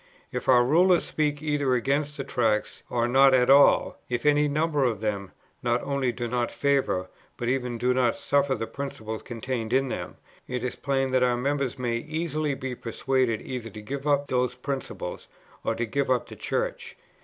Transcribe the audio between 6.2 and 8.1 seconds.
not favour, but even do